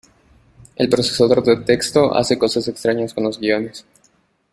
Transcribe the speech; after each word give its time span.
El 0.77 0.89
procesador 0.89 1.43
de 1.43 1.57
texto 1.57 2.15
hace 2.15 2.39
cosas 2.39 2.67
extrañas 2.67 3.13
con 3.13 3.23
los 3.25 3.37
guiones. 3.37 3.85